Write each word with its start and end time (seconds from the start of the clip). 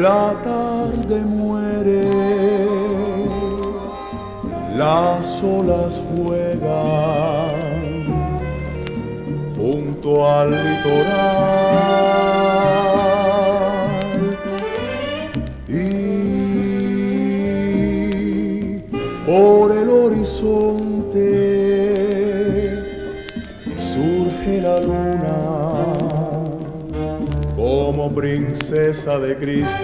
La 0.00 0.34
tarde 0.44 1.24
muere, 1.24 2.02
las 4.76 5.42
olas 5.42 6.00
juegan 6.16 7.58
junto 9.56 10.28
al 10.28 10.50
litoral 10.50 12.17
princesa 28.18 29.18
de 29.20 29.36
cristal, 29.36 29.78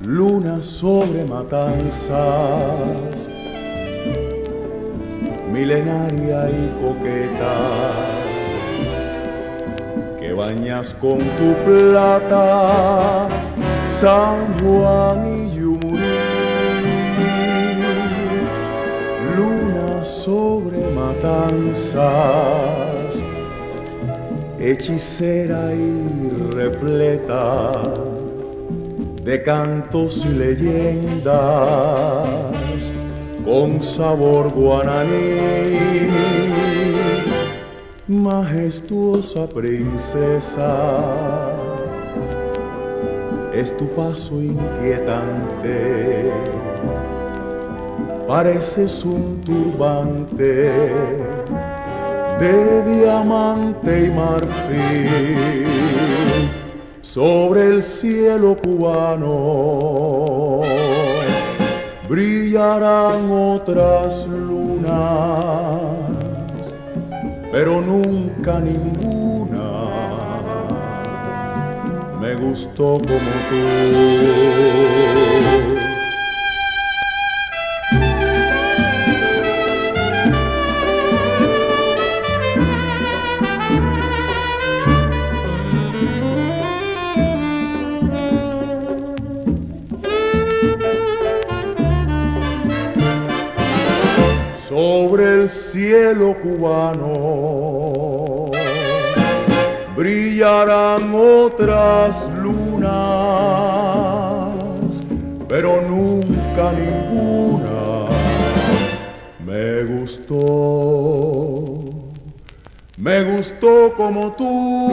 luna 0.00 0.60
sobre 0.64 1.24
matanzas, 1.24 3.30
milenaria 5.52 6.50
y 6.50 6.72
coqueta, 6.82 7.54
que 10.18 10.32
bañas 10.32 10.92
con 10.94 11.18
tu 11.18 11.54
plata 11.64 13.28
San 13.86 14.58
Juan 14.58 15.28
y 15.28 15.54
Yumurí, 15.54 16.02
luna 19.36 20.04
sobre 20.04 20.80
matanzas 20.96 22.87
hechicera 24.60 25.72
y 25.72 26.50
repleta 26.52 27.82
de 29.22 29.42
cantos 29.42 30.24
y 30.24 30.28
leyendas 30.28 31.36
con 33.44 33.82
sabor 33.82 34.52
guananí. 34.52 36.08
Majestuosa 38.08 39.46
princesa, 39.48 40.72
es 43.52 43.76
tu 43.76 43.86
paso 43.88 44.40
inquietante, 44.40 46.32
pareces 48.26 49.04
un 49.04 49.40
turbante 49.42 51.27
de 52.40 52.82
diamante 52.84 54.06
y 54.06 54.10
marfil 54.10 55.58
sobre 57.02 57.68
el 57.68 57.82
cielo 57.82 58.56
cubano 58.56 59.28
brillarán 62.08 63.30
otras 63.30 64.26
lunas, 64.26 64.92
pero 67.52 67.80
nunca 67.80 68.60
ninguna 68.60 69.28
me 72.20 72.34
gustó 72.34 72.98
como 72.98 73.30
tú. 73.50 73.58
Cielo 96.08 96.34
cubano 96.40 97.10
brillarán 99.94 101.14
otras 101.14 102.26
lunas, 102.42 102.88
pero 105.48 105.82
nunca 105.82 106.72
ninguna 106.72 108.06
me 109.44 109.84
gustó, 109.84 111.84
me 112.96 113.22
gustó 113.24 113.92
como 113.94 114.32
tú. 114.32 114.88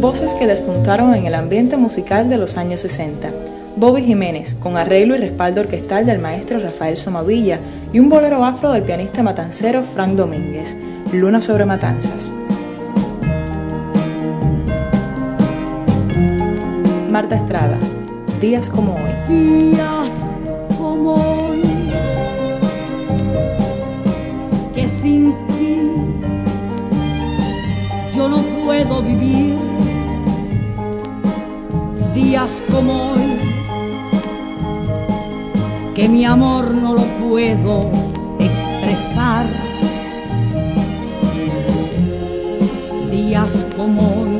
Voces 0.00 0.34
que 0.34 0.48
despuntaron 0.48 1.14
en 1.14 1.26
el 1.26 1.36
ambiente 1.36 1.76
musical 1.76 2.28
de 2.28 2.38
los 2.38 2.56
años 2.56 2.80
60. 2.80 3.57
Bobby 3.78 4.02
Jiménez, 4.02 4.56
con 4.56 4.76
arreglo 4.76 5.14
y 5.14 5.18
respaldo 5.18 5.60
orquestal 5.60 6.04
del 6.04 6.18
maestro 6.18 6.58
Rafael 6.58 6.96
Somavilla 6.96 7.60
y 7.92 8.00
un 8.00 8.08
bolero 8.08 8.44
afro 8.44 8.72
del 8.72 8.82
pianista 8.82 9.22
matancero 9.22 9.84
Frank 9.84 10.14
Domínguez, 10.14 10.76
Luna 11.12 11.40
sobre 11.40 11.64
Matanzas. 11.64 12.32
Marta 17.08 17.36
Estrada, 17.36 17.78
Días 18.40 18.68
como 18.68 18.94
hoy. 18.94 19.12
días 19.28 20.12
como 20.76 21.14
hoy, 21.14 21.62
que 24.74 24.88
sin 24.88 25.32
ti 25.56 25.92
yo 28.16 28.28
no 28.28 28.38
puedo 28.64 29.02
vivir. 29.02 29.56
Días 32.14 32.60
como 32.70 33.12
hoy, 33.12 33.27
que 35.98 36.08
mi 36.08 36.24
amor 36.24 36.72
no 36.72 36.94
lo 36.94 37.02
puedo 37.18 37.90
expresar. 38.38 39.46
Días 43.10 43.66
como 43.76 44.02
hoy, 44.02 44.38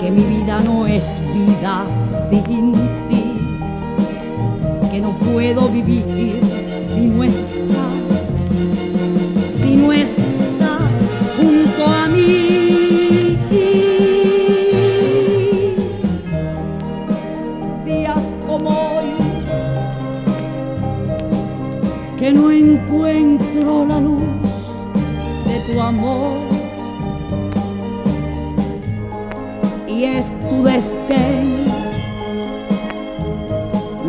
que 0.00 0.10
mi 0.10 0.22
vida 0.22 0.58
no 0.64 0.86
es 0.86 1.20
vida 1.34 1.84
sin 2.30 2.72
ti, 3.10 3.24
que 4.90 5.00
no 5.02 5.10
puedo 5.18 5.68
vivir 5.68 6.40
si 6.94 7.08
no 7.08 7.22
estás, 7.22 7.91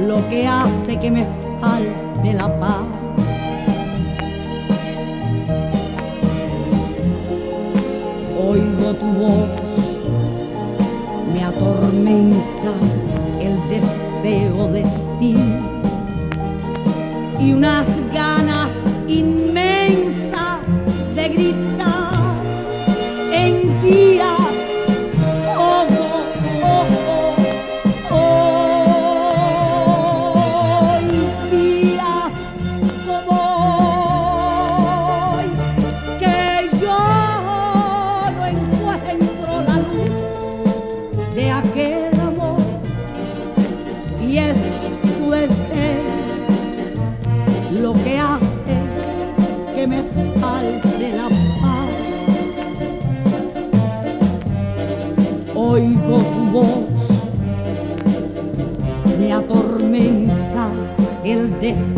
lo 0.07 0.27
que 0.29 0.47
hace 0.47 0.99
que 0.99 1.11
me 1.11 1.25
falte 1.61 2.33
la 2.33 2.47
paz. 2.59 2.83
Oigo 8.37 8.93
tu 8.95 9.05
voz, 9.05 9.49
me 11.33 11.43
atormenta 11.43 12.73
el 13.39 13.57
deseo 13.69 14.67
de 14.67 14.83
ti 15.19 15.37
y 17.39 17.53
unas 17.53 17.87
ganas 18.13 18.71
inmensas 19.07 19.72
el 61.23 61.49
deseo 61.61 61.92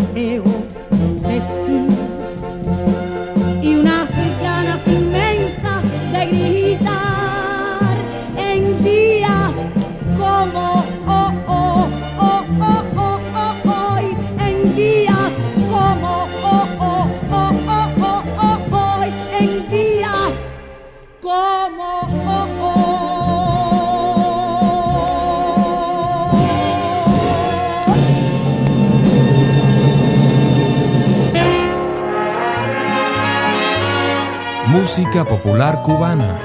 Popular 35.23 35.81
cubana. 35.81 36.41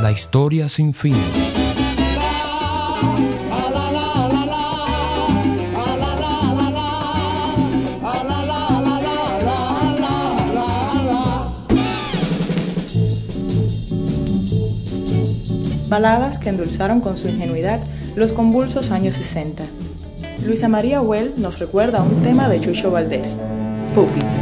La 0.00 0.12
historia 0.12 0.68
sin 0.68 0.94
fin. 0.94 1.16
Baladas 15.88 16.38
que 16.38 16.50
endulzaron 16.50 17.00
con 17.00 17.16
su 17.16 17.28
ingenuidad 17.28 17.80
los 18.14 18.32
convulsos 18.32 18.92
años 18.92 19.16
60. 19.16 19.64
Luisa 20.46 20.68
María 20.68 21.00
Well 21.00 21.34
nos 21.36 21.58
recuerda 21.58 22.02
un 22.02 22.22
tema 22.22 22.48
de 22.48 22.60
Chucho 22.60 22.92
Valdés, 22.92 23.40
Pupi. 23.94 24.33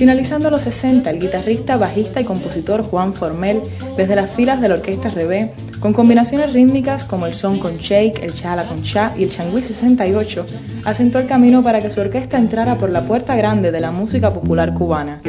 Finalizando 0.00 0.48
los 0.48 0.62
60, 0.62 1.10
el 1.10 1.20
guitarrista, 1.20 1.76
bajista 1.76 2.22
y 2.22 2.24
compositor 2.24 2.82
Juan 2.82 3.12
Formel, 3.12 3.60
desde 3.98 4.16
las 4.16 4.30
filas 4.30 4.62
de 4.62 4.68
la 4.70 4.76
Orquesta 4.76 5.10
Rebé, 5.10 5.52
con 5.78 5.92
combinaciones 5.92 6.54
rítmicas 6.54 7.04
como 7.04 7.26
el 7.26 7.34
son 7.34 7.58
con 7.58 7.76
shake, 7.76 8.22
el 8.22 8.32
chala 8.32 8.64
con 8.64 8.82
cha 8.82 9.12
y 9.18 9.24
el 9.24 9.30
changüí 9.30 9.60
68, 9.60 10.46
asentó 10.86 11.18
el 11.18 11.26
camino 11.26 11.62
para 11.62 11.82
que 11.82 11.90
su 11.90 12.00
orquesta 12.00 12.38
entrara 12.38 12.76
por 12.76 12.88
la 12.88 13.04
puerta 13.04 13.36
grande 13.36 13.72
de 13.72 13.80
la 13.80 13.90
música 13.90 14.32
popular 14.32 14.72
cubana. 14.72 15.20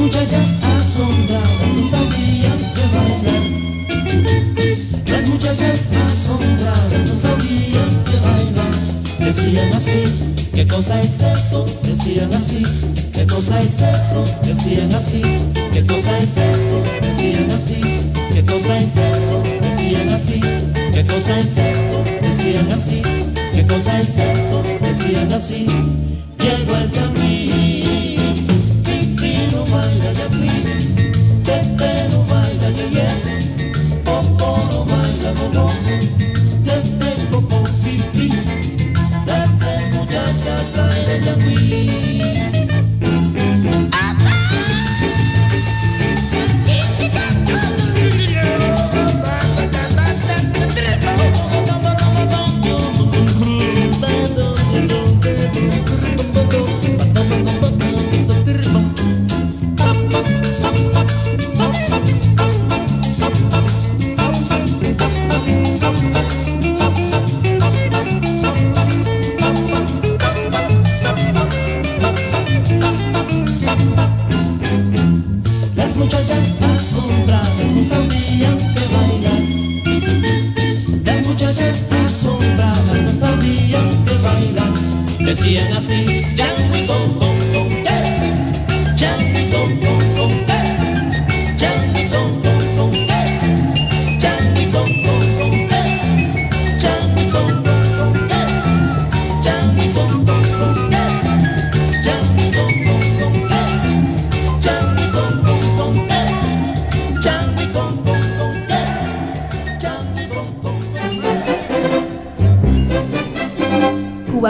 muchachas 0.00 0.48
asombradas 0.76 1.74
no 1.76 1.90
sabían 1.90 2.58
que 2.74 2.84
bailar. 2.94 3.44
Las 5.06 5.26
muchachas 5.28 5.86
asombradas 6.06 7.08
no 7.08 7.20
sabían 7.20 7.90
que 8.08 8.16
bailar. 8.24 8.74
Decían 9.18 9.72
así, 9.74 10.00
¿qué 10.54 10.66
cosa 10.66 11.00
es 11.02 11.20
esto? 11.20 11.66
Decían 11.82 12.32
así, 12.32 12.62
¿qué 13.12 13.26
cosa 13.26 13.60
es 13.60 13.74
esto? 13.74 14.24
Decían 14.42 14.92
así, 14.94 15.22
¿qué 15.72 15.86
cosa 15.86 16.18
es 16.18 16.36
esto? 16.36 16.76
Decían 17.02 17.50
así, 17.50 17.80
¿qué 18.32 18.44
cosa 18.46 18.78
es 18.78 18.96
esto? 18.96 19.42
Decían 19.60 20.08
así, 20.08 20.40
¿qué 20.94 21.06
cosa 21.06 21.40
es 21.40 21.56
esto? 21.58 22.04
Decían 22.22 22.72
así, 22.72 23.02
¿qué 23.52 23.66
cosa 23.66 24.00
es 24.00 24.18
esto? 24.18 24.62
Decían 24.80 25.32
así, 25.32 25.66
llegó 26.38 26.76
el 26.76 26.90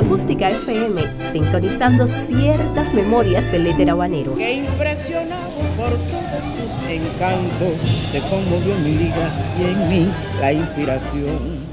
Acústica 0.01 0.49
FM, 0.49 0.99
sintonizando 1.31 2.09
ciertas 2.09 2.95
memorias 2.95 3.45
del 3.53 3.67
éter 3.67 3.91
habanero. 3.91 4.35
Que 4.35 4.55
impresionado 4.55 5.51
por 5.77 5.91
todos 5.91 6.43
tus 6.57 6.89
encantos, 6.89 7.79
se 8.11 8.21
conmovió 8.21 8.75
mi 8.77 8.93
liga 8.93 9.31
y 9.59 9.65
en 9.65 9.89
mí 9.91 10.13
la 10.41 10.55
inspiración. 10.55 11.67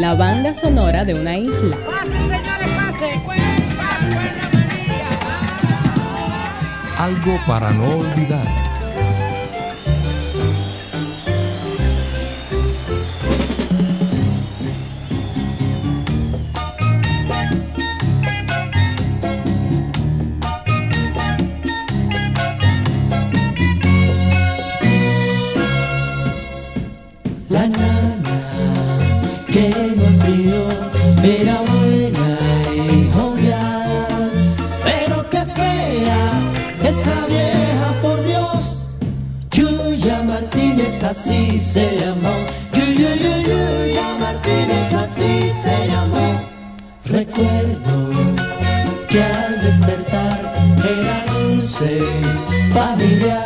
La 0.00 0.14
banda 0.14 0.52
sonora 0.52 1.04
de 1.04 1.14
una 1.14 1.38
isla. 1.38 1.76
Algo 6.98 7.38
para 7.46 7.70
no 7.70 7.98
olvidar. 7.98 8.69
Era 31.30 31.60
buena 31.60 32.38
y 32.74 33.10
jovial, 33.12 34.30
pero 34.84 35.30
qué 35.30 35.44
fea 35.46 36.22
esa 36.82 37.26
vieja, 37.26 37.88
por 38.02 38.22
Dios. 38.24 38.90
Yuya 39.52 40.22
Martínez 40.22 41.02
así 41.04 41.60
se 41.60 41.98
llamó, 42.00 42.34
Yuya, 42.72 43.14
Yuya, 43.14 44.16
Martínez 44.18 44.92
así 44.92 45.52
se 45.62 45.88
llamó. 45.88 46.40
Recuerdo 47.04 48.10
que 49.08 49.22
al 49.22 49.60
despertar 49.62 50.40
era 50.78 51.32
dulce, 51.32 52.00
familiar, 52.72 53.39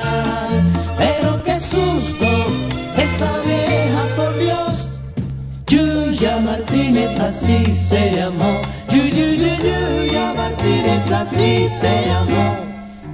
así 7.24 7.74
se 7.74 8.12
llamó, 8.16 8.60
Yuya, 8.90 9.10
Yuya, 9.10 9.56
Yuya 9.58 10.34
Martínez 10.36 11.10
así 11.10 11.68
se 11.68 12.06
llamó. 12.06 12.56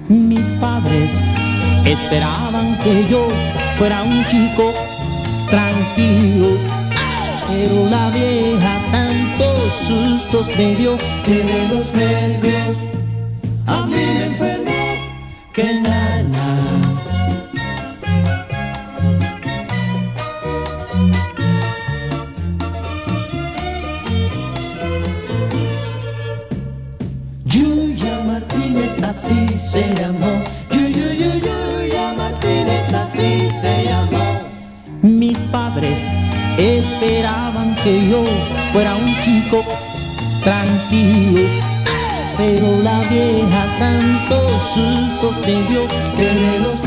Mis 0.08 0.50
padres 0.60 1.20
esperaban 1.84 2.76
que 2.82 3.06
yo 3.08 3.28
fuera 3.78 4.02
un 4.02 4.24
chico 4.26 4.74
tranquilo, 5.48 6.58
pero 7.48 7.88
la 7.88 8.10
vieja 8.10 8.72
tantos 8.90 9.74
sustos 9.74 10.46
me 10.58 10.74
dio 10.74 10.98
que 11.24 11.36
de 11.50 11.68
los 11.68 11.94
nervios 11.94 12.78
a 13.66 13.86
mí 13.86 13.94
me 13.94 14.24
enfermó 14.26 14.82
que 15.52 15.80
nana. 15.80 16.39
Fuera 38.80 38.96
un 38.96 39.14
chico 39.20 39.62
tranquilo, 40.42 41.42
pero 42.38 42.78
la 42.82 43.00
vieja 43.10 43.66
tantos 43.78 44.62
sustos 44.72 45.36
me 45.40 45.62
dio 45.68 45.86
que 46.16 46.24
de 46.24 46.58
los 46.60 46.82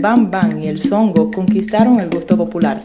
Bam 0.00 0.30
Bam 0.30 0.62
y 0.62 0.68
el 0.68 0.78
Songo 0.78 1.30
conquistaron 1.30 1.98
el 1.98 2.08
gusto 2.08 2.36
popular. 2.36 2.84